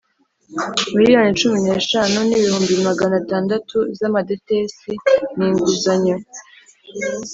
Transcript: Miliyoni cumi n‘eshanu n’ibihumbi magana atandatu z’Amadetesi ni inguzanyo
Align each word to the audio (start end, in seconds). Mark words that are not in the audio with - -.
Miliyoni 0.95 1.31
cumi 1.39 1.57
n‘eshanu 1.65 2.17
n’ibihumbi 2.27 2.73
magana 2.87 3.15
atandatu 3.23 3.77
z’Amadetesi 3.97 4.91
ni 5.35 5.43
inguzanyo 5.49 6.15